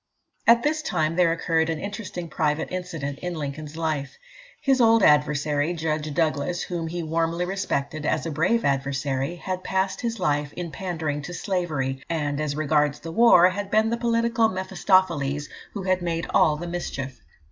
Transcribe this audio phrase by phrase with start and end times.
[0.47, 4.17] At this time, there occurred an interesting private incident in Lincoln's life.
[4.59, 10.01] His old adversary, Judge Douglas, whom he warmly respected as a brave adversary, had passed
[10.01, 14.49] his life in pandering to slavery, and, as regards the war, had been the political
[14.49, 17.21] Mephistopheles who had made all the mischief.